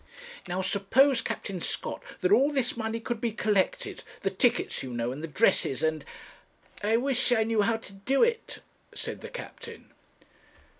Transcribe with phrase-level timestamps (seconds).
[0.47, 4.03] 'Now suppose, Captain Scott, that all this money could be collected.
[4.21, 6.03] The tickets, you know, and the dresses, and'
[6.83, 8.61] 'I wish I knew how to do it,'
[8.95, 9.91] said the captain.